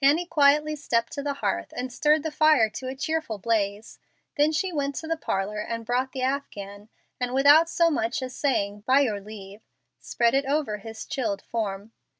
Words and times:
Annie 0.00 0.26
quietly 0.26 0.76
stepped 0.76 1.12
to 1.14 1.22
the 1.24 1.34
hearth 1.42 1.72
and 1.76 1.92
stirred 1.92 2.22
the 2.22 2.30
fire 2.30 2.70
to 2.70 2.86
a 2.86 2.94
cheerful 2.94 3.38
blaze. 3.38 3.98
She 4.52 4.68
then 4.68 4.76
went 4.76 4.94
to 4.94 5.08
the 5.08 5.16
parlor 5.16 5.58
and 5.58 5.84
brought 5.84 6.12
the 6.12 6.22
afghan, 6.22 6.90
and 7.18 7.34
without 7.34 7.68
so 7.68 7.90
much 7.90 8.22
as 8.22 8.36
saying, 8.36 8.82
"by 8.86 9.00
your 9.00 9.20
leave," 9.20 9.62
spread 9.98 10.32
it 10.34 10.44
over 10.46 10.76
his 10.76 11.04
chilled 11.04 11.42
form. 11.42 11.90